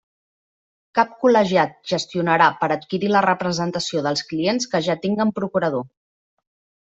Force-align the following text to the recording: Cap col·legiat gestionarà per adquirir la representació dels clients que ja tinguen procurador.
Cap 0.99 1.11
col·legiat 1.23 1.75
gestionarà 1.91 2.47
per 2.63 2.69
adquirir 2.75 3.11
la 3.15 3.21
representació 3.27 4.03
dels 4.07 4.25
clients 4.31 4.69
que 4.71 4.83
ja 4.87 4.99
tinguen 5.05 5.35
procurador. 5.41 5.85